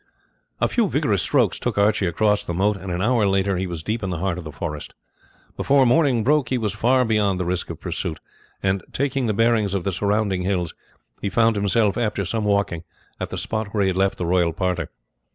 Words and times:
A 0.59 0.67
few 0.67 0.87
vigorous 0.89 1.21
strokes 1.21 1.59
took 1.59 1.77
Archie 1.77 2.07
across 2.07 2.43
the 2.43 2.55
moat, 2.55 2.75
and 2.75 2.91
an 2.91 3.03
hour 3.03 3.27
later 3.27 3.55
he 3.57 3.67
was 3.67 3.83
deep 3.83 4.01
in 4.01 4.09
the 4.09 4.17
heart 4.17 4.39
of 4.39 4.43
the 4.43 4.51
forest. 4.51 4.95
Before 5.55 5.85
morning 5.85 6.23
broke 6.23 6.49
he 6.49 6.57
was 6.57 6.73
far 6.73 7.05
beyond 7.05 7.39
the 7.39 7.45
risk 7.45 7.69
of 7.69 7.79
pursuit; 7.79 8.19
and, 8.63 8.83
taking 8.93 9.27
the 9.27 9.33
bearings 9.35 9.75
of 9.75 9.83
the 9.83 9.91
surrounding 9.91 10.41
hills, 10.41 10.73
he 11.21 11.29
found 11.29 11.55
himself, 11.55 11.97
after 11.97 12.25
some 12.25 12.45
walking, 12.45 12.81
at 13.19 13.29
the 13.29 13.37
spot 13.37 13.75
where 13.75 13.83
he 13.83 13.89
had 13.89 13.95
left 13.97 14.17
the 14.17 14.25
royal 14.25 14.53
party. 14.53 14.85